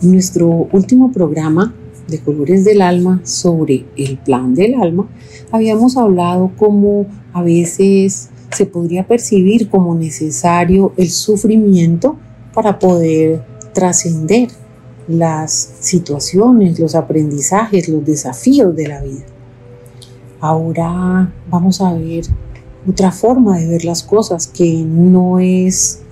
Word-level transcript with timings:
nuestro 0.00 0.68
último 0.72 1.12
programa 1.12 1.74
de 2.08 2.18
Colores 2.20 2.64
del 2.64 2.82
Alma 2.82 3.20
sobre 3.24 3.84
el 3.96 4.18
plan 4.18 4.54
del 4.54 4.74
alma, 4.74 5.08
habíamos 5.52 5.96
hablado 5.96 6.52
cómo 6.56 7.06
a 7.32 7.42
veces 7.42 8.30
se 8.50 8.66
podría 8.66 9.06
percibir 9.06 9.68
como 9.68 9.94
necesario 9.94 10.92
el 10.96 11.10
sufrimiento 11.10 12.16
para 12.54 12.78
poder 12.78 13.44
trascender 13.74 14.48
las 15.06 15.52
situaciones, 15.80 16.78
los 16.78 16.94
aprendizajes, 16.94 17.88
los 17.88 18.04
desafíos 18.04 18.74
de 18.74 18.88
la 18.88 19.02
vida. 19.02 19.24
Ahora 20.40 21.32
vamos 21.50 21.80
a 21.80 21.92
ver 21.92 22.24
otra 22.86 23.12
forma 23.12 23.58
de 23.58 23.68
ver 23.68 23.84
las 23.84 24.02
cosas 24.02 24.46
que 24.46 24.82
no 24.84 25.38
es 25.40 26.02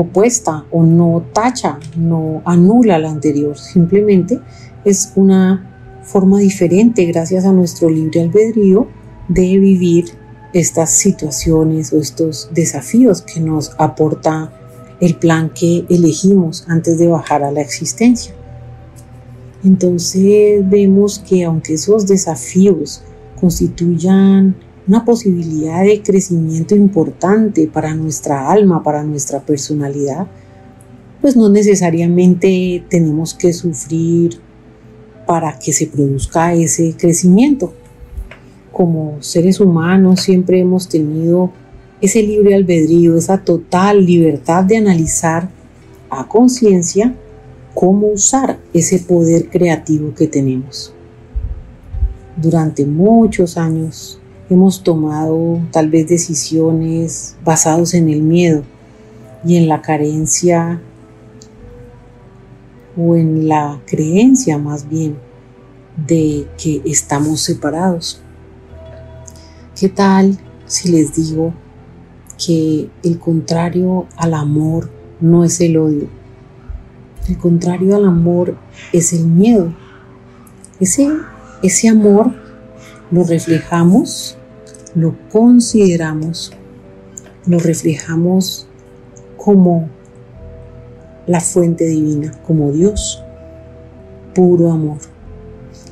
opuesta 0.00 0.64
o 0.70 0.82
no 0.84 1.24
tacha, 1.32 1.78
no 1.96 2.42
anula 2.44 2.98
la 2.98 3.10
anterior, 3.10 3.58
simplemente 3.58 4.40
es 4.84 5.12
una 5.16 6.00
forma 6.02 6.38
diferente 6.38 7.04
gracias 7.04 7.44
a 7.44 7.52
nuestro 7.52 7.90
libre 7.90 8.22
albedrío 8.22 8.86
de 9.28 9.58
vivir 9.58 10.06
estas 10.52 10.90
situaciones 10.92 11.92
o 11.92 11.98
estos 11.98 12.48
desafíos 12.52 13.22
que 13.22 13.40
nos 13.40 13.72
aporta 13.78 14.52
el 15.00 15.16
plan 15.16 15.50
que 15.50 15.84
elegimos 15.88 16.64
antes 16.68 16.98
de 16.98 17.08
bajar 17.08 17.42
a 17.42 17.50
la 17.50 17.60
existencia. 17.60 18.34
Entonces 19.64 20.68
vemos 20.68 21.18
que 21.18 21.44
aunque 21.44 21.74
esos 21.74 22.06
desafíos 22.06 23.02
constituyan 23.40 24.56
una 24.88 25.04
posibilidad 25.04 25.84
de 25.84 26.02
crecimiento 26.02 26.74
importante 26.74 27.68
para 27.68 27.94
nuestra 27.94 28.50
alma, 28.50 28.82
para 28.82 29.04
nuestra 29.04 29.40
personalidad, 29.40 30.26
pues 31.20 31.36
no 31.36 31.50
necesariamente 31.50 32.82
tenemos 32.88 33.34
que 33.34 33.52
sufrir 33.52 34.40
para 35.26 35.58
que 35.58 35.74
se 35.74 35.86
produzca 35.88 36.54
ese 36.54 36.94
crecimiento. 36.96 37.74
Como 38.72 39.20
seres 39.20 39.60
humanos 39.60 40.20
siempre 40.20 40.60
hemos 40.60 40.88
tenido 40.88 41.52
ese 42.00 42.22
libre 42.22 42.54
albedrío, 42.54 43.16
esa 43.16 43.44
total 43.44 44.06
libertad 44.06 44.64
de 44.64 44.78
analizar 44.78 45.50
a 46.08 46.26
conciencia 46.26 47.14
cómo 47.74 48.06
usar 48.06 48.58
ese 48.72 49.00
poder 49.00 49.50
creativo 49.50 50.14
que 50.14 50.28
tenemos 50.28 50.94
durante 52.40 52.86
muchos 52.86 53.58
años 53.58 54.18
hemos 54.50 54.82
tomado 54.82 55.60
tal 55.70 55.90
vez 55.90 56.08
decisiones 56.08 57.36
basadas 57.44 57.94
en 57.94 58.08
el 58.08 58.22
miedo 58.22 58.62
y 59.44 59.56
en 59.56 59.68
la 59.68 59.82
carencia 59.82 60.80
o 62.96 63.14
en 63.14 63.48
la 63.48 63.80
creencia 63.86 64.58
más 64.58 64.88
bien 64.88 65.16
de 66.06 66.46
que 66.62 66.82
estamos 66.84 67.40
separados. 67.40 68.20
¿Qué 69.78 69.88
tal 69.88 70.38
si 70.66 70.90
les 70.90 71.14
digo 71.14 71.52
que 72.44 72.88
el 73.02 73.18
contrario 73.18 74.06
al 74.16 74.34
amor 74.34 74.90
no 75.20 75.44
es 75.44 75.60
el 75.60 75.76
odio? 75.76 76.08
El 77.28 77.36
contrario 77.36 77.94
al 77.94 78.06
amor 78.06 78.56
es 78.92 79.12
el 79.12 79.26
miedo. 79.26 79.74
Ese 80.80 81.08
ese 81.62 81.88
amor 81.88 82.32
lo 83.10 83.24
reflejamos, 83.24 84.37
lo 84.94 85.16
consideramos, 85.30 86.52
lo 87.46 87.58
reflejamos 87.58 88.66
como 89.36 89.88
la 91.26 91.40
fuente 91.40 91.86
divina, 91.86 92.32
como 92.46 92.72
Dios, 92.72 93.22
puro 94.34 94.72
amor. 94.72 94.98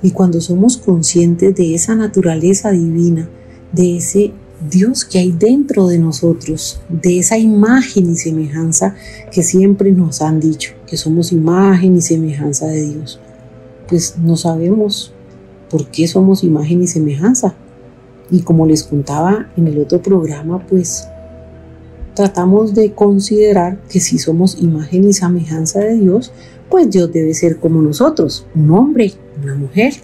Y 0.03 0.11
cuando 0.11 0.41
somos 0.41 0.77
conscientes 0.77 1.55
de 1.55 1.75
esa 1.75 1.95
naturaleza 1.95 2.71
divina, 2.71 3.29
de 3.73 3.97
ese 3.97 4.33
Dios 4.71 5.05
que 5.05 5.19
hay 5.19 5.33
dentro 5.33 5.87
de 5.87 5.99
nosotros, 5.99 6.81
de 6.89 7.19
esa 7.19 7.37
imagen 7.39 8.11
y 8.13 8.17
semejanza 8.17 8.95
que 9.31 9.43
siempre 9.43 9.93
nos 9.93 10.23
han 10.23 10.41
dicho, 10.41 10.73
que 10.87 10.97
somos 10.97 11.33
imagen 11.33 11.97
y 11.97 12.01
semejanza 12.01 12.67
de 12.67 12.83
Dios, 12.83 13.21
pues 13.89 14.17
no 14.19 14.37
sabemos 14.37 15.13
por 15.71 15.87
qué 15.89 16.07
somos 16.09 16.43
imagen 16.43 16.83
y 16.83 16.87
semejanza. 16.87 17.55
Y 18.31 18.43
como 18.43 18.67
les 18.67 18.83
contaba 18.83 19.49
en 19.57 19.69
el 19.69 19.79
otro 19.79 20.03
programa, 20.03 20.65
pues 20.67 21.09
tratamos 22.15 22.75
de 22.75 22.93
considerar 22.93 23.79
que 23.89 24.01
si 24.01 24.19
somos 24.19 24.61
imagen 24.61 25.05
y 25.05 25.13
semejanza 25.13 25.81
de 25.81 25.97
Dios, 25.97 26.33
pues 26.69 26.91
Dios 26.91 27.13
debe 27.13 27.35
ser 27.35 27.59
como 27.59 27.81
nosotros, 27.83 28.47
un 28.55 28.71
hombre, 28.71 29.13
una 29.43 29.55
mujer, 29.55 29.95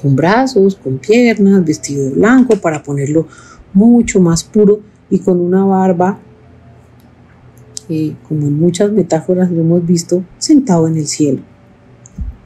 con 0.00 0.16
brazos, 0.16 0.76
con 0.76 0.98
piernas, 0.98 1.64
vestido 1.64 2.04
de 2.04 2.10
blanco, 2.10 2.56
para 2.56 2.82
ponerlo 2.82 3.26
mucho 3.74 4.20
más 4.20 4.44
puro 4.44 4.80
y 5.10 5.18
con 5.18 5.40
una 5.40 5.64
barba, 5.64 6.20
eh, 7.88 8.14
como 8.28 8.46
en 8.46 8.58
muchas 8.58 8.92
metáforas 8.92 9.50
lo 9.50 9.60
hemos 9.60 9.84
visto, 9.86 10.22
sentado 10.38 10.86
en 10.88 10.96
el 10.96 11.06
cielo. 11.06 11.42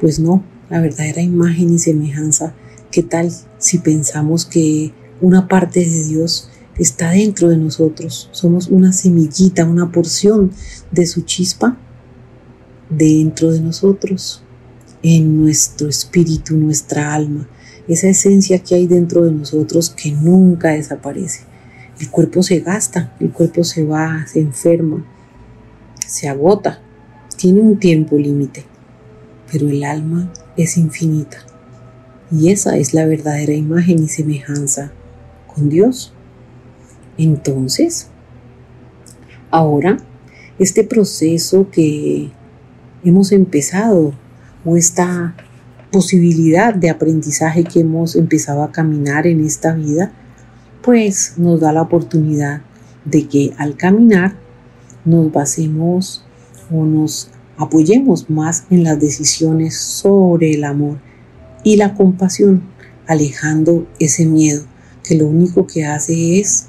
Pues 0.00 0.18
no, 0.18 0.42
la 0.70 0.80
verdadera 0.80 1.20
imagen 1.20 1.74
y 1.74 1.78
semejanza. 1.78 2.54
¿Qué 2.90 3.02
tal 3.02 3.30
si 3.62 3.78
pensamos 3.78 4.44
que 4.44 4.92
una 5.20 5.46
parte 5.46 5.80
de 5.80 6.04
Dios 6.04 6.50
está 6.76 7.10
dentro 7.10 7.48
de 7.48 7.56
nosotros? 7.56 8.28
Somos 8.32 8.66
una 8.66 8.92
semillita, 8.92 9.64
una 9.64 9.92
porción 9.92 10.50
de 10.90 11.06
su 11.06 11.22
chispa 11.22 11.78
dentro 12.90 13.52
de 13.52 13.60
nosotros, 13.60 14.42
en 15.02 15.40
nuestro 15.40 15.88
espíritu, 15.88 16.56
nuestra 16.56 17.14
alma, 17.14 17.48
esa 17.88 18.08
esencia 18.08 18.58
que 18.58 18.74
hay 18.74 18.86
dentro 18.86 19.24
de 19.24 19.32
nosotros 19.32 19.90
que 19.90 20.10
nunca 20.10 20.70
desaparece. 20.70 21.44
El 22.00 22.10
cuerpo 22.10 22.42
se 22.42 22.60
gasta, 22.60 23.14
el 23.20 23.30
cuerpo 23.30 23.62
se 23.62 23.84
va, 23.84 24.26
se 24.26 24.40
enferma, 24.40 25.06
se 26.06 26.28
agota, 26.28 26.80
tiene 27.36 27.60
un 27.60 27.78
tiempo 27.78 28.18
límite, 28.18 28.64
pero 29.50 29.68
el 29.68 29.84
alma 29.84 30.32
es 30.56 30.76
infinita. 30.76 31.51
Y 32.32 32.48
esa 32.50 32.78
es 32.78 32.94
la 32.94 33.04
verdadera 33.04 33.52
imagen 33.52 34.02
y 34.02 34.08
semejanza 34.08 34.90
con 35.54 35.68
Dios. 35.68 36.14
Entonces, 37.18 38.08
ahora, 39.50 39.98
este 40.58 40.82
proceso 40.82 41.68
que 41.70 42.30
hemos 43.04 43.32
empezado 43.32 44.14
o 44.64 44.78
esta 44.78 45.36
posibilidad 45.90 46.74
de 46.74 46.88
aprendizaje 46.88 47.64
que 47.64 47.80
hemos 47.80 48.16
empezado 48.16 48.62
a 48.62 48.72
caminar 48.72 49.26
en 49.26 49.44
esta 49.44 49.74
vida, 49.74 50.12
pues 50.82 51.34
nos 51.36 51.60
da 51.60 51.74
la 51.74 51.82
oportunidad 51.82 52.62
de 53.04 53.28
que 53.28 53.52
al 53.58 53.76
caminar 53.76 54.36
nos 55.04 55.30
basemos 55.30 56.24
o 56.72 56.86
nos 56.86 57.30
apoyemos 57.58 58.30
más 58.30 58.64
en 58.70 58.84
las 58.84 58.98
decisiones 58.98 59.76
sobre 59.76 60.54
el 60.54 60.64
amor 60.64 61.11
y 61.64 61.76
la 61.76 61.94
compasión, 61.94 62.62
alejando 63.06 63.86
ese 63.98 64.26
miedo 64.26 64.64
que 65.02 65.16
lo 65.16 65.26
único 65.26 65.66
que 65.66 65.84
hace 65.84 66.38
es 66.38 66.66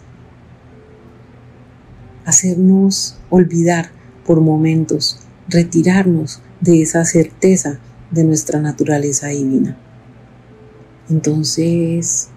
hacernos 2.26 3.18
olvidar 3.30 3.92
por 4.26 4.42
momentos, 4.42 5.20
retirarnos 5.48 6.42
de 6.62 6.82
esa 6.82 7.06
certeza 7.06 7.80
de 8.12 8.24
nuestra 8.24 8.60
naturaleza 8.60 9.28
divina. 9.28 9.78
Entonces, 11.10 12.30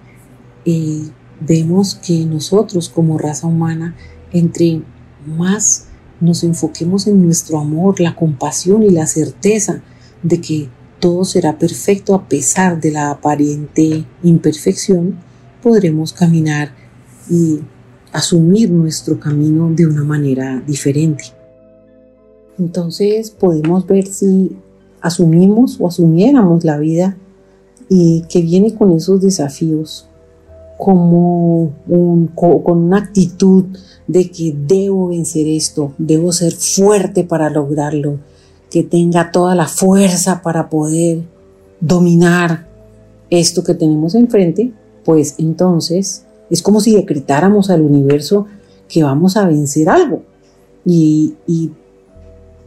eh, 0.65 1.03
vemos 1.41 1.95
que 1.95 2.25
nosotros 2.25 2.89
como 2.89 3.19
raza 3.19 3.47
humana, 3.47 3.95
entre 4.33 4.83
más 5.27 5.87
nos 6.21 6.43
enfoquemos 6.45 7.07
en 7.07 7.23
nuestro 7.25 7.59
amor, 7.59 8.01
la 8.01 8.17
compasión 8.17 8.83
y 8.83 8.91
la 8.91 9.07
certeza 9.07 9.83
de 10.23 10.41
que 10.41 10.69
todo 11.01 11.25
será 11.25 11.59
perfecto 11.59 12.15
a 12.15 12.29
pesar 12.29 12.81
de 12.81 12.91
la 12.91 13.11
aparente 13.11 14.05
imperfección, 14.23 15.17
podremos 15.63 16.13
caminar 16.13 16.71
y 17.29 17.61
asumir 18.13 18.71
nuestro 18.71 19.19
camino 19.19 19.71
de 19.71 19.87
una 19.87 20.05
manera 20.05 20.63
diferente. 20.67 21.25
Entonces 22.59 23.31
podemos 23.31 23.87
ver 23.87 24.07
si 24.07 24.57
asumimos 25.01 25.79
o 25.81 25.89
asumiéramos 25.89 26.65
la 26.65 26.79
vida 26.79 27.17
y 27.89 28.23
que 28.29 28.41
viene 28.41 28.75
con 28.75 28.93
esos 28.93 29.21
desafíos 29.21 30.09
como 30.79 31.73
con 32.35 32.79
una 32.79 32.99
actitud 32.99 33.65
de 34.07 34.31
que 34.31 34.55
debo 34.57 35.09
vencer 35.09 35.47
esto, 35.47 35.93
debo 35.99 36.33
ser 36.33 36.53
fuerte 36.53 37.25
para 37.25 37.51
lograrlo, 37.51 38.19
que 38.71 38.83
tenga 38.83 39.31
toda 39.31 39.55
la 39.55 39.67
fuerza 39.67 40.43
para 40.43 40.69
poder 40.69 41.23
dominar 41.81 42.67
esto 43.31 43.65
que 43.65 43.75
tenemos 43.75 44.15
enfrente, 44.15 44.73
pues 45.05 45.35
entonces 45.39 46.25
es 46.51 46.63
como 46.63 46.81
si 46.81 46.95
decretáramos 46.95 47.71
al 47.71 47.83
universo 47.83 48.47
que 48.89 49.03
vamos 49.03 49.37
a 49.37 49.47
vencer 49.47 49.89
algo. 49.89 50.23
Y, 50.85 51.35
y 51.47 51.73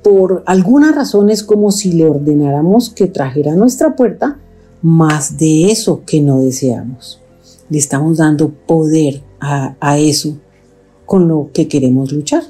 por 0.03 0.43
alguna 0.45 0.91
razón 0.91 1.29
es 1.29 1.43
como 1.43 1.71
si 1.71 1.93
le 1.93 2.09
ordenáramos 2.09 2.89
que 2.89 3.07
trajera 3.07 3.53
a 3.53 3.55
nuestra 3.55 3.95
puerta 3.95 4.39
más 4.81 5.37
de 5.37 5.71
eso 5.71 6.03
que 6.05 6.21
no 6.21 6.39
deseamos. 6.41 7.19
Le 7.69 7.77
estamos 7.77 8.17
dando 8.17 8.49
poder 8.49 9.21
a, 9.39 9.75
a 9.79 9.97
eso 9.97 10.37
con 11.05 11.27
lo 11.27 11.49
que 11.53 11.67
queremos 11.67 12.11
luchar. 12.11 12.43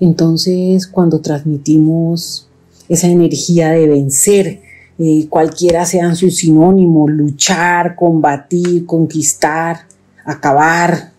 Entonces, 0.00 0.86
cuando 0.86 1.20
transmitimos 1.20 2.48
esa 2.88 3.08
energía 3.08 3.70
de 3.70 3.88
vencer, 3.88 4.60
eh, 4.98 5.26
cualquiera 5.28 5.84
sean 5.84 6.16
sus 6.16 6.36
sinónimos, 6.36 7.10
luchar, 7.10 7.96
combatir, 7.96 8.86
conquistar, 8.86 9.80
acabar. 10.24 11.12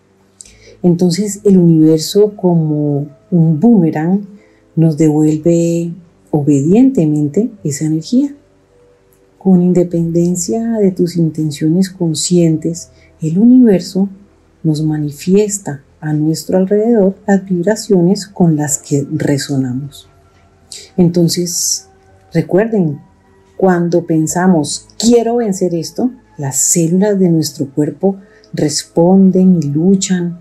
Entonces 0.82 1.40
el 1.44 1.58
universo 1.58 2.34
como 2.36 3.06
un 3.30 3.60
boomerang 3.60 4.26
nos 4.74 4.96
devuelve 4.96 5.92
obedientemente 6.30 7.50
esa 7.64 7.84
energía. 7.84 8.34
Con 9.38 9.62
independencia 9.62 10.72
de 10.78 10.90
tus 10.90 11.16
intenciones 11.16 11.90
conscientes, 11.90 12.90
el 13.20 13.38
universo 13.38 14.08
nos 14.62 14.82
manifiesta 14.82 15.82
a 16.00 16.12
nuestro 16.12 16.58
alrededor 16.58 17.16
las 17.26 17.44
vibraciones 17.44 18.26
con 18.26 18.56
las 18.56 18.78
que 18.78 19.06
resonamos. 19.10 20.08
Entonces, 20.96 21.88
recuerden, 22.32 23.00
cuando 23.56 24.06
pensamos, 24.06 24.86
quiero 24.98 25.36
vencer 25.36 25.74
esto, 25.74 26.10
las 26.36 26.58
células 26.58 27.18
de 27.18 27.28
nuestro 27.28 27.68
cuerpo 27.68 28.16
responden 28.52 29.58
y 29.60 29.66
luchan 29.66 30.38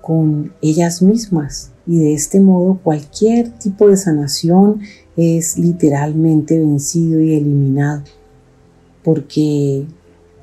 con 0.00 0.52
ellas 0.60 1.02
mismas 1.02 1.70
y 1.86 1.98
de 1.98 2.14
este 2.14 2.40
modo 2.40 2.80
cualquier 2.82 3.50
tipo 3.50 3.88
de 3.88 3.96
sanación 3.96 4.80
es 5.16 5.56
literalmente 5.56 6.58
vencido 6.58 7.20
y 7.20 7.34
eliminado 7.34 8.02
porque 9.02 9.86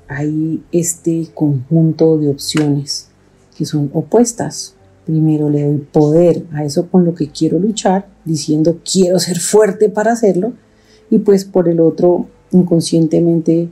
hay 0.08 0.64
este 0.72 1.28
conjunto 1.34 2.18
de 2.18 2.30
opciones 2.30 3.10
que 3.54 3.66
son 3.66 3.90
opuestas. 3.94 4.76
Primero 5.06 5.50
le 5.50 5.66
doy 5.66 5.78
poder 5.78 6.46
a 6.54 6.64
eso 6.64 6.88
con 6.88 7.06
lo 7.06 7.14
que 7.14 7.30
quiero 7.30 7.60
luchar, 7.60 8.08
diciendo 8.26 8.80
quiero 8.90 9.20
ser 9.20 9.40
fuerte 9.40 9.90
para 9.90 10.14
hacerlo, 10.14 10.54
y 11.10 11.20
pues 11.20 11.46
por 11.46 11.68
el 11.68 11.80
otro 11.80 12.28
inconscientemente 12.52 13.70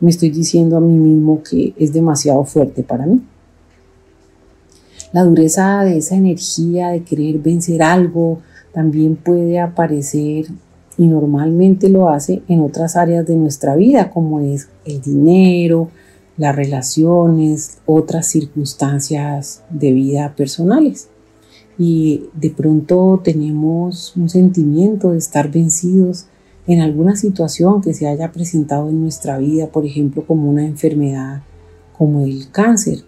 me 0.00 0.10
estoy 0.10 0.30
diciendo 0.30 0.76
a 0.76 0.80
mí 0.80 0.94
mismo 0.94 1.42
que 1.42 1.74
es 1.78 1.92
demasiado 1.92 2.44
fuerte 2.44 2.82
para 2.82 3.06
mí. 3.06 3.22
La 5.12 5.22
dureza 5.24 5.84
de 5.84 5.98
esa 5.98 6.16
energía 6.16 6.88
de 6.88 7.04
querer 7.04 7.38
vencer 7.38 7.82
algo 7.82 8.40
también 8.72 9.14
puede 9.14 9.60
aparecer 9.60 10.46
y 10.98 11.06
normalmente 11.06 11.88
lo 11.88 12.08
hace 12.08 12.42
en 12.48 12.60
otras 12.60 12.96
áreas 12.96 13.26
de 13.26 13.36
nuestra 13.36 13.76
vida 13.76 14.10
como 14.10 14.40
es 14.40 14.68
el 14.84 15.00
dinero, 15.00 15.88
las 16.36 16.56
relaciones, 16.56 17.78
otras 17.86 18.26
circunstancias 18.26 19.62
de 19.70 19.92
vida 19.92 20.34
personales. 20.36 21.08
Y 21.78 22.24
de 22.34 22.50
pronto 22.50 23.20
tenemos 23.22 24.14
un 24.16 24.28
sentimiento 24.28 25.12
de 25.12 25.18
estar 25.18 25.50
vencidos 25.50 26.26
en 26.66 26.80
alguna 26.80 27.16
situación 27.16 27.80
que 27.82 27.94
se 27.94 28.06
haya 28.06 28.30
presentado 28.30 28.88
en 28.88 29.02
nuestra 29.02 29.38
vida, 29.38 29.68
por 29.68 29.84
ejemplo, 29.84 30.24
como 30.26 30.48
una 30.48 30.64
enfermedad 30.64 31.42
como 31.96 32.24
el 32.24 32.50
cáncer. 32.50 33.04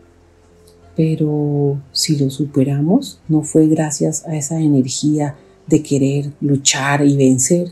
Pero 0.96 1.80
si 1.92 2.16
lo 2.16 2.30
superamos, 2.30 3.20
no 3.28 3.42
fue 3.42 3.66
gracias 3.66 4.26
a 4.26 4.36
esa 4.36 4.60
energía 4.60 5.36
de 5.66 5.82
querer 5.82 6.32
luchar 6.40 7.04
y 7.04 7.16
vencer, 7.16 7.68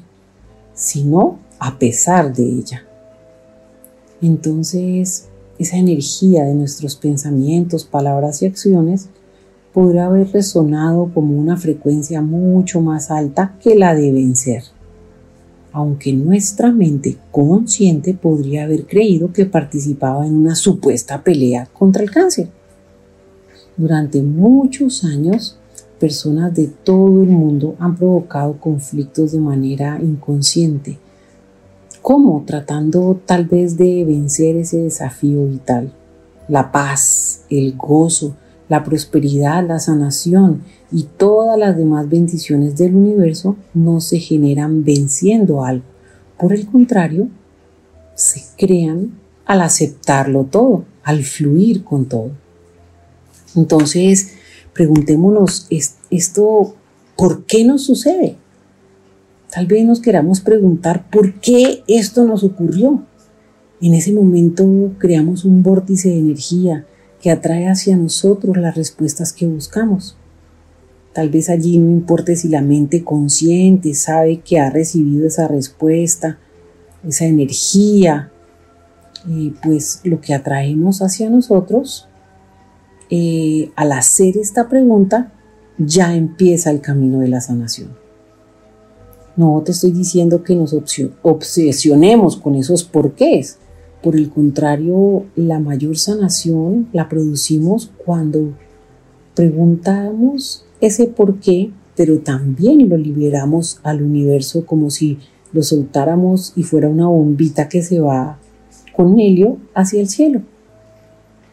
sino 0.75 1.39
a 1.59 1.79
pesar 1.79 2.33
de 2.33 2.45
ella. 2.45 2.85
Entonces, 4.21 5.29
esa 5.63 5.79
energía 5.79 6.45
de 6.45 6.55
nuestros 6.55 6.97
pensamientos, 6.97 7.85
palabras 7.85 8.43
y 8.43 8.47
acciones 8.47 9.09
podrá 9.73 10.07
haber 10.07 10.31
resonado 10.31 11.11
como 11.15 11.37
una 11.39 11.57
frecuencia 11.57 12.21
mucho 12.21 12.81
más 12.81 13.11
alta 13.11 13.57
que 13.63 13.75
la 13.75 13.95
de 13.95 14.13
vencer 14.13 14.63
aunque 15.73 16.13
nuestra 16.13 16.71
mente 16.71 17.17
consciente 17.31 18.15
podría 18.15 18.65
haber 18.65 18.87
creído 18.87 19.33
que 19.33 19.47
participaba 19.47 20.27
en 20.27 20.35
una 20.35 20.55
supuesta 20.55 21.25
pelea 21.25 21.67
contra 21.73 22.03
el 22.03 22.11
cáncer. 22.11 22.49
Durante 23.77 24.23
muchos 24.23 25.03
años, 25.03 25.57
personas 25.99 26.55
de 26.55 26.67
todo 26.67 27.23
el 27.23 27.31
mundo 27.31 27.75
han 27.79 27.97
provocado 27.97 28.59
conflictos 28.61 29.33
de 29.33 29.39
manera 29.39 29.99
inconsciente. 30.03 30.99
¿Cómo? 32.03 32.43
Tratando 32.45 33.21
tal 33.25 33.47
vez 33.47 33.77
de 33.77 34.05
vencer 34.05 34.57
ese 34.57 34.79
desafío 34.79 35.47
vital. 35.47 35.93
La 36.49 36.73
paz, 36.73 37.45
el 37.49 37.77
gozo, 37.77 38.35
la 38.69 38.83
prosperidad, 38.83 39.65
la 39.67 39.79
sanación 39.79 40.63
y 40.91 41.05
todas 41.05 41.57
las 41.57 41.77
demás 41.77 42.09
bendiciones 42.09 42.77
del 42.77 42.97
universo 42.97 43.57
no 43.73 44.01
se 44.01 44.19
generan 44.19 44.83
venciendo 44.83 45.65
algo. 45.65 45.85
Por 46.39 46.53
el 46.53 46.67
contrario, 46.67 47.29
se 48.17 48.43
crean 48.59 49.13
al 49.47 49.61
aceptarlo 49.61 50.45
todo, 50.45 50.85
al 51.05 51.23
fluir 51.23 51.85
con 51.85 52.07
todo. 52.07 52.33
Entonces, 53.55 54.33
preguntémonos, 54.73 55.69
¿esto 56.11 56.75
por 57.17 57.45
qué 57.45 57.65
nos 57.65 57.85
sucede? 57.85 58.37
Tal 59.53 59.67
vez 59.67 59.85
nos 59.85 60.01
queramos 60.01 60.41
preguntar 60.41 61.11
por 61.11 61.35
qué 61.35 61.85
esto 61.87 62.25
nos 62.25 62.43
ocurrió. 62.43 63.03
En 63.83 63.93
ese 63.93 64.11
momento 64.11 64.65
creamos 64.97 65.45
un 65.45 65.63
vórtice 65.63 66.09
de 66.09 66.21
energía 66.21 66.87
que 67.21 67.31
atrae 67.31 67.69
hacia 67.69 67.99
nosotros 67.99 68.57
las 68.57 68.75
respuestas 68.75 69.35
que 69.35 69.47
buscamos. 69.47 70.17
Tal 71.13 71.29
vez 71.29 71.51
allí 71.51 71.77
no 71.77 71.91
importe 71.91 72.35
si 72.35 72.49
la 72.49 72.63
mente 72.63 73.05
consciente 73.05 73.93
sabe 73.93 74.41
que 74.41 74.59
ha 74.59 74.71
recibido 74.71 75.27
esa 75.27 75.49
respuesta, 75.49 76.39
esa 77.07 77.27
energía, 77.27 78.33
eh, 79.29 79.53
pues 79.63 80.01
lo 80.05 80.23
que 80.23 80.33
atraemos 80.33 81.03
hacia 81.03 81.29
nosotros, 81.29 82.09
eh, 83.11 83.71
al 83.77 83.93
hacer 83.93 84.39
esta 84.39 84.71
pregunta, 84.71 85.31
ya 85.77 86.17
empieza 86.17 86.71
el 86.71 86.81
camino 86.81 87.19
de 87.19 87.29
la 87.29 87.43
sanación. 87.43 88.02
No 89.37 89.63
te 89.65 89.73
estoy 89.73 89.93
diciendo 89.93 90.43
que 90.43 90.55
nos 90.55 90.77
obsesionemos 91.23 92.37
con 92.37 92.55
esos 92.55 92.85
porqués, 92.85 93.59
por 94.03 94.17
el 94.17 94.31
contrario, 94.31 95.25
la 95.37 95.61
mayor 95.61 95.97
sanación 95.97 96.89
la 96.93 97.09
producimos 97.09 97.93
cuando 98.05 98.53
preguntamos 99.35 100.65
ese 100.81 101.07
por 101.07 101.39
qué, 101.39 101.71
pero 101.97 102.19
también 102.19 102.89
lo 102.89 102.97
liberamos 102.97 103.79
al 103.85 104.03
universo 104.03 104.67
como 104.67 104.91
si 104.91 105.19
lo 105.53 105.63
soltáramos 105.63 106.53
y 106.57 106.65
fuera 106.65 106.89
una 106.89 107.07
bombita 107.07 107.69
que 107.69 107.83
se 107.83 108.01
va 108.01 108.39
con 108.95 109.21
helio 109.21 109.59
hacia 109.73 110.01
el 110.01 110.09
cielo. 110.09 110.43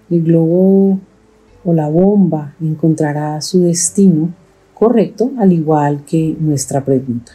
El 0.09 0.23
globo 0.23 0.99
o 1.63 1.73
la 1.73 1.87
bomba 1.87 2.55
encontrará 2.59 3.39
su 3.41 3.61
destino 3.61 4.33
correcto 4.73 5.31
al 5.37 5.53
igual 5.53 6.03
que 6.03 6.35
nuestra 6.39 6.83
pregunta. 6.83 7.33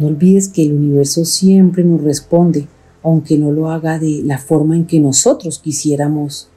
No 0.00 0.08
olvides 0.08 0.48
que 0.48 0.62
el 0.62 0.72
universo 0.72 1.24
siempre 1.24 1.84
nos 1.84 2.02
responde 2.02 2.66
aunque 3.02 3.38
no 3.38 3.50
lo 3.52 3.70
haga 3.70 3.98
de 3.98 4.22
la 4.24 4.38
forma 4.38 4.76
en 4.76 4.86
que 4.86 5.00
nosotros 5.00 5.58
quisiéramos 5.58 6.48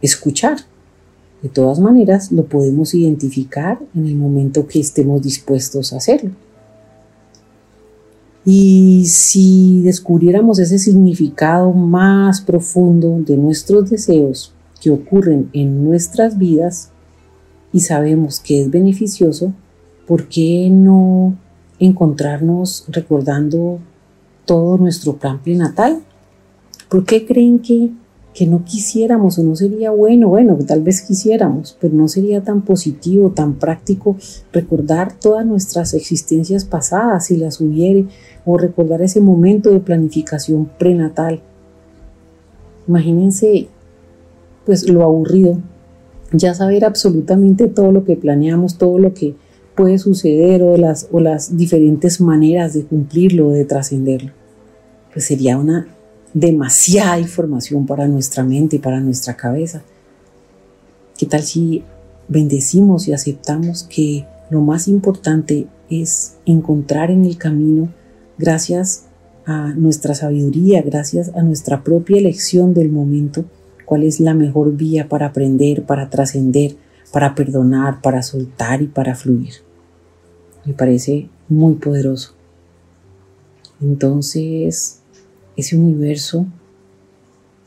escuchar. 0.00 0.58
De 1.42 1.48
todas 1.48 1.78
maneras, 1.78 2.32
lo 2.32 2.44
podemos 2.44 2.94
identificar 2.94 3.78
en 3.94 4.06
el 4.06 4.16
momento 4.16 4.66
que 4.66 4.80
estemos 4.80 5.22
dispuestos 5.22 5.92
a 5.92 5.96
hacerlo. 5.96 6.30
Y 8.44 9.06
si 9.06 9.82
descubriéramos 9.82 10.58
ese 10.58 10.78
significado 10.78 11.72
más 11.72 12.40
profundo 12.40 13.18
de 13.20 13.36
nuestros 13.36 13.90
deseos 13.90 14.52
que 14.80 14.90
ocurren 14.90 15.50
en 15.52 15.84
nuestras 15.84 16.38
vidas 16.38 16.90
y 17.72 17.80
sabemos 17.80 18.40
que 18.40 18.62
es 18.62 18.70
beneficioso, 18.70 19.52
¿por 20.06 20.28
qué 20.28 20.68
no 20.70 21.36
encontrarnos 21.80 22.84
recordando 22.88 23.80
todo 24.44 24.78
nuestro 24.78 25.16
plan 25.16 25.42
prenatal? 25.42 26.02
¿Por 26.88 27.04
qué 27.04 27.26
creen 27.26 27.58
que, 27.58 27.90
que 28.34 28.46
no 28.46 28.64
quisiéramos 28.64 29.38
o 29.38 29.42
no 29.42 29.56
sería 29.56 29.90
bueno? 29.90 30.28
Bueno, 30.28 30.58
tal 30.66 30.82
vez 30.82 31.02
quisiéramos, 31.02 31.76
pero 31.80 31.94
no 31.94 32.06
sería 32.06 32.42
tan 32.42 32.62
positivo, 32.62 33.30
tan 33.30 33.54
práctico 33.54 34.16
recordar 34.52 35.12
todas 35.18 35.46
nuestras 35.46 35.94
existencias 35.94 36.64
pasadas 36.64 37.26
si 37.26 37.36
las 37.36 37.60
hubiere 37.60 38.06
o 38.44 38.58
recordar 38.58 39.02
ese 39.02 39.20
momento 39.20 39.70
de 39.70 39.80
planificación 39.80 40.70
prenatal. 40.78 41.40
Imagínense 42.86 43.68
pues 44.66 44.88
lo 44.88 45.02
aburrido, 45.04 45.58
ya 46.32 46.54
saber 46.54 46.84
absolutamente 46.84 47.66
todo 47.68 47.92
lo 47.92 48.04
que 48.04 48.16
planeamos, 48.16 48.78
todo 48.78 48.98
lo 48.98 49.14
que 49.14 49.34
puede 49.74 49.98
suceder 49.98 50.62
o 50.62 50.76
las, 50.76 51.08
o 51.10 51.20
las 51.20 51.56
diferentes 51.56 52.20
maneras 52.20 52.74
de 52.74 52.84
cumplirlo 52.84 53.48
o 53.48 53.52
de 53.52 53.64
trascenderlo. 53.64 54.32
Pues 55.12 55.26
sería 55.26 55.58
una 55.58 55.88
demasiada 56.32 57.18
información 57.18 57.86
para 57.86 58.06
nuestra 58.06 58.44
mente 58.44 58.76
y 58.76 58.78
para 58.78 59.00
nuestra 59.00 59.36
cabeza. 59.36 59.82
¿Qué 61.18 61.26
tal 61.26 61.42
si 61.42 61.82
bendecimos 62.28 63.08
y 63.08 63.12
aceptamos 63.12 63.84
que 63.84 64.24
lo 64.50 64.60
más 64.60 64.88
importante 64.88 65.66
es 65.90 66.36
encontrar 66.46 67.10
en 67.10 67.24
el 67.24 67.36
camino, 67.36 67.88
gracias 68.38 69.06
a 69.44 69.74
nuestra 69.74 70.14
sabiduría, 70.14 70.82
gracias 70.82 71.30
a 71.34 71.42
nuestra 71.42 71.82
propia 71.82 72.18
elección 72.18 72.72
del 72.72 72.90
momento, 72.90 73.44
cuál 73.84 74.04
es 74.04 74.20
la 74.20 74.34
mejor 74.34 74.76
vía 74.76 75.08
para 75.08 75.26
aprender, 75.26 75.84
para 75.84 76.08
trascender, 76.08 76.76
para 77.12 77.34
perdonar, 77.34 78.00
para 78.00 78.22
soltar 78.22 78.82
y 78.82 78.86
para 78.86 79.14
fluir. 79.14 79.54
Me 80.64 80.74
parece 80.74 81.28
muy 81.48 81.74
poderoso. 81.74 82.34
Entonces, 83.80 85.00
ese 85.56 85.76
universo 85.76 86.46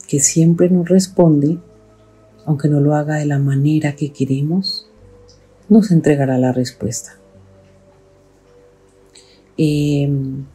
que 0.07 0.19
siempre 0.19 0.69
nos 0.69 0.87
responde, 0.87 1.57
aunque 2.45 2.67
no 2.67 2.79
lo 2.79 2.95
haga 2.95 3.15
de 3.15 3.25
la 3.25 3.39
manera 3.39 3.95
que 3.95 4.11
queremos, 4.11 4.87
nos 5.69 5.91
entregará 5.91 6.37
la 6.37 6.51
respuesta. 6.51 7.17
Em, 9.57 10.45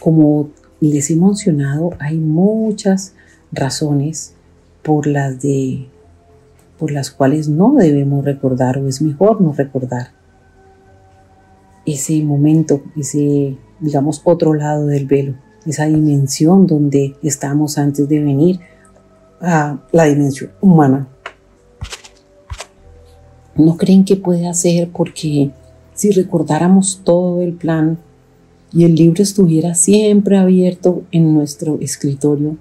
como 0.00 0.50
les 0.80 1.10
he 1.10 1.16
mencionado, 1.16 1.90
hay 1.98 2.18
muchas 2.18 3.14
razones 3.52 4.34
por 4.82 5.06
las 5.06 5.40
de 5.40 5.88
por 6.78 6.90
las 6.92 7.10
cuales 7.10 7.48
no 7.48 7.74
debemos 7.74 8.24
recordar 8.24 8.78
o 8.78 8.88
es 8.88 9.02
mejor 9.02 9.40
no 9.40 9.52
recordar 9.52 10.12
ese 11.84 12.22
momento, 12.22 12.82
ese 12.96 13.56
digamos 13.80 14.20
otro 14.24 14.54
lado 14.54 14.86
del 14.86 15.06
velo, 15.06 15.34
esa 15.66 15.86
dimensión 15.86 16.66
donde 16.66 17.16
estamos 17.22 17.78
antes 17.78 18.08
de 18.08 18.20
venir 18.20 18.60
a 19.40 19.78
la 19.92 20.04
dimensión 20.04 20.50
humana. 20.60 21.08
¿No 23.54 23.76
creen 23.76 24.04
que 24.04 24.16
puede 24.16 24.48
hacer 24.48 24.90
porque 24.90 25.50
si 25.94 26.12
recordáramos 26.12 27.00
todo 27.02 27.42
el 27.42 27.54
plan 27.54 27.98
y 28.72 28.84
el 28.84 28.94
libro 28.94 29.22
estuviera 29.22 29.74
siempre 29.74 30.38
abierto 30.38 31.02
en 31.10 31.34
nuestro 31.34 31.78
escritorio, 31.80 32.56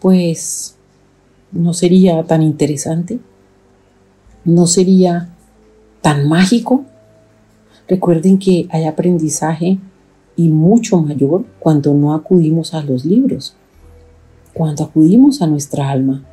pues 0.00 0.76
no 1.52 1.74
sería 1.74 2.22
tan 2.24 2.42
interesante, 2.42 3.18
no 4.44 4.66
sería 4.66 5.28
tan 6.00 6.28
mágico. 6.28 6.84
Recuerden 7.88 8.38
que 8.38 8.66
hay 8.70 8.84
aprendizaje 8.84 9.78
y 10.36 10.48
mucho 10.48 11.00
mayor 11.00 11.44
cuando 11.58 11.94
no 11.94 12.14
acudimos 12.14 12.74
a 12.74 12.82
los 12.82 13.04
libros, 13.04 13.54
cuando 14.54 14.84
acudimos 14.84 15.42
a 15.42 15.46
nuestra 15.46 15.90
alma. 15.90 16.24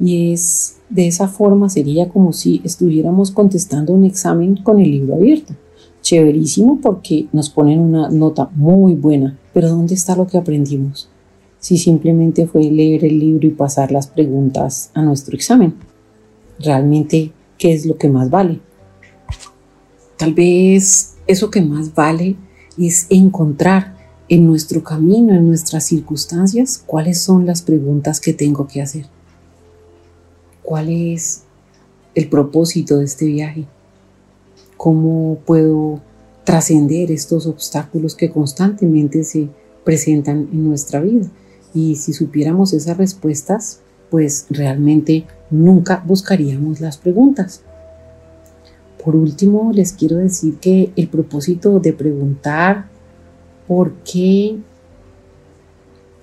Y 0.00 0.32
es 0.32 0.78
de 0.90 1.06
esa 1.06 1.28
forma 1.28 1.68
sería 1.68 2.08
como 2.08 2.32
si 2.32 2.60
estuviéramos 2.64 3.30
contestando 3.30 3.92
un 3.92 4.04
examen 4.04 4.56
con 4.56 4.80
el 4.80 4.90
libro 4.90 5.14
abierto. 5.14 5.54
Chéverísimo 6.02 6.80
porque 6.82 7.28
nos 7.32 7.48
ponen 7.48 7.80
una 7.80 8.10
nota 8.10 8.50
muy 8.54 8.94
buena, 8.94 9.38
pero 9.54 9.68
¿dónde 9.68 9.94
está 9.94 10.14
lo 10.16 10.26
que 10.26 10.36
aprendimos? 10.36 11.08
si 11.64 11.78
simplemente 11.78 12.46
fue 12.46 12.64
leer 12.64 13.06
el 13.06 13.18
libro 13.18 13.48
y 13.48 13.52
pasar 13.52 13.90
las 13.90 14.06
preguntas 14.06 14.90
a 14.92 15.00
nuestro 15.00 15.34
examen. 15.34 15.72
Realmente, 16.58 17.32
¿qué 17.58 17.72
es 17.72 17.86
lo 17.86 17.96
que 17.96 18.08
más 18.08 18.30
vale? 18.30 18.60
Tal 20.16 20.34
vez 20.34 21.14
eso 21.26 21.50
que 21.50 21.62
más 21.62 21.94
vale 21.94 22.36
es 22.78 23.06
encontrar 23.10 23.94
en 24.28 24.46
nuestro 24.46 24.82
camino, 24.82 25.34
en 25.34 25.46
nuestras 25.46 25.84
circunstancias, 25.84 26.82
cuáles 26.84 27.20
son 27.20 27.46
las 27.46 27.62
preguntas 27.62 28.20
que 28.20 28.32
tengo 28.32 28.66
que 28.66 28.80
hacer. 28.80 29.06
¿Cuál 30.62 30.88
es 30.88 31.42
el 32.14 32.28
propósito 32.28 32.98
de 32.98 33.04
este 33.04 33.26
viaje? 33.26 33.66
¿Cómo 34.76 35.38
puedo 35.44 36.00
trascender 36.44 37.10
estos 37.10 37.46
obstáculos 37.46 38.14
que 38.14 38.30
constantemente 38.30 39.24
se 39.24 39.48
presentan 39.84 40.48
en 40.52 40.64
nuestra 40.64 41.00
vida? 41.00 41.26
Y 41.74 41.96
si 41.96 42.12
supiéramos 42.12 42.72
esas 42.72 42.96
respuestas, 42.96 43.80
pues 44.14 44.46
realmente 44.48 45.26
nunca 45.50 46.00
buscaríamos 46.06 46.80
las 46.80 46.98
preguntas. 46.98 47.62
Por 49.04 49.16
último, 49.16 49.72
les 49.72 49.92
quiero 49.92 50.18
decir 50.18 50.58
que 50.60 50.92
el 50.94 51.08
propósito 51.08 51.80
de 51.80 51.92
preguntar 51.92 52.86
por 53.66 53.90
qué 54.08 54.56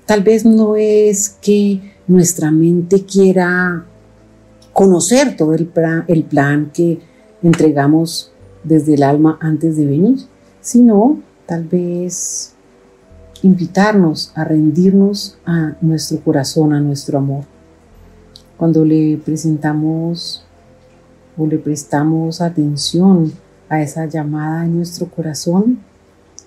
tal 0.06 0.24
vez 0.24 0.46
no 0.46 0.78
es 0.78 1.36
que 1.42 1.82
nuestra 2.08 2.50
mente 2.50 3.04
quiera 3.04 3.84
conocer 4.72 5.36
todo 5.36 5.54
el 5.54 5.66
plan, 5.66 6.06
el 6.08 6.24
plan 6.24 6.72
que 6.74 6.98
entregamos 7.44 8.32
desde 8.64 8.94
el 8.94 9.04
alma 9.04 9.38
antes 9.42 9.76
de 9.76 9.86
venir, 9.86 10.20
sino 10.62 11.20
tal 11.46 11.66
vez 11.66 12.54
invitarnos 13.44 14.32
a 14.34 14.46
rendirnos 14.46 15.38
a 15.46 15.76
nuestro 15.82 16.22
corazón, 16.22 16.72
a 16.72 16.80
nuestro 16.80 17.18
amor. 17.18 17.52
Cuando 18.62 18.86
le 18.86 19.18
presentamos 19.18 20.44
o 21.36 21.48
le 21.48 21.58
prestamos 21.58 22.42
atención 22.42 23.34
a 23.68 23.82
esa 23.82 24.06
llamada 24.06 24.66
en 24.66 24.76
nuestro 24.76 25.08
corazón, 25.08 25.80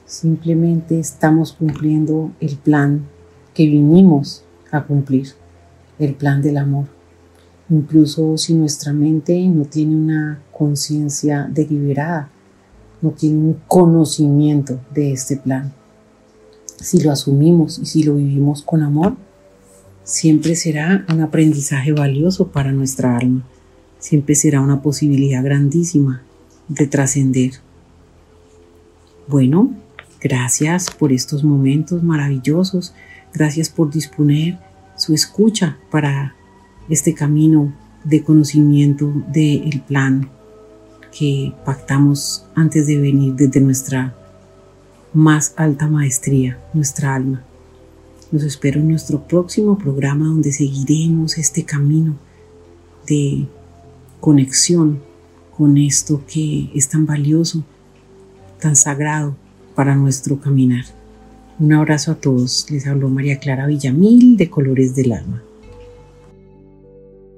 simplemente 0.07 1.01
estamos 1.01 1.53
cumpliendo 1.53 2.31
el 2.39 2.57
plan 2.57 3.05
que 3.53 3.67
vinimos 3.67 4.45
a 4.71 4.85
cumplir, 4.85 5.31
el 5.99 6.15
plan 6.15 6.41
del 6.41 6.59
amor. 6.59 6.85
Incluso 7.69 8.39
si 8.39 8.55
nuestra 8.55 8.93
mente 8.93 9.49
no 9.49 9.65
tiene 9.65 9.97
una 9.97 10.41
conciencia 10.57 11.49
deliberada, 11.53 12.29
no 13.03 13.11
tiene 13.11 13.39
un 13.39 13.57
conocimiento 13.67 14.79
de 14.95 15.15
este 15.15 15.37
plan 15.37 15.73
si 16.77 17.01
lo 17.01 17.11
asumimos 17.11 17.79
y 17.79 17.87
si 17.87 18.03
lo 18.03 18.17
vivimos 18.17 18.63
con 18.63 18.83
amor, 18.83 19.17
siempre 20.05 20.55
será 20.55 21.05
un 21.13 21.23
aprendizaje 21.23 21.93
valioso 21.93 22.49
para 22.49 22.73
nuestra 22.73 23.17
alma, 23.17 23.43
siempre 23.99 24.35
será 24.35 24.61
una 24.61 24.83
posibilidad 24.83 25.43
grandísima 25.43 26.23
de 26.69 26.87
trascender. 26.87 27.53
Bueno, 29.27 29.75
gracias 30.21 30.91
por 30.91 31.13
estos 31.13 31.43
momentos 31.43 32.03
maravillosos, 32.03 32.95
gracias 33.33 33.71
por 33.71 33.91
disponer 33.91 34.59
su 34.97 35.15
escucha 35.15 35.79
para 35.91 36.35
este 36.89 37.15
camino 37.15 37.75
de 38.05 38.23
conocimiento 38.23 39.11
del 39.33 39.81
plan 39.81 40.31
que 41.17 41.55
pactamos 41.65 42.45
antes 42.55 42.87
de 42.87 42.99
venir 42.99 43.35
desde 43.35 43.61
nuestra 43.61 44.15
más 45.15 45.55
alta 45.57 45.87
maestría, 45.87 46.59
nuestra 46.75 47.15
alma. 47.15 47.45
Los 48.33 48.43
espero 48.43 48.81
en 48.81 48.89
nuestro 48.89 49.27
próximo 49.27 49.79
programa 49.79 50.27
donde 50.27 50.53
seguiremos 50.53 51.39
este 51.39 51.65
camino 51.65 52.17
de 53.07 53.47
conexión 54.21 55.01
con 55.57 55.77
esto 55.77 56.23
que 56.27 56.71
es 56.75 56.89
tan 56.89 57.07
valioso, 57.07 57.63
tan 58.61 58.75
sagrado 58.77 59.37
para 59.75 59.95
nuestro 59.95 60.41
caminar. 60.41 60.85
Un 61.61 61.73
abrazo 61.73 62.13
a 62.13 62.17
todos. 62.17 62.67
Les 62.71 62.87
habló 62.87 63.09
María 63.09 63.39
Clara 63.39 63.67
Villamil 63.67 64.37
de 64.37 64.51
Colores 64.51 64.97
del 64.97 65.13
Alma. 65.13 65.43